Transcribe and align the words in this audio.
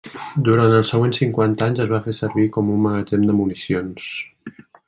Durant 0.45 0.77
els 0.77 0.91
següents 0.93 1.19
cinquanta 1.23 1.67
anys 1.67 1.83
es 1.85 1.93
va 1.93 2.01
fer 2.07 2.15
servir 2.23 2.49
com 2.57 2.75
un 2.77 2.83
magatzem 2.89 3.29
de 3.31 3.39
municions. 3.45 4.13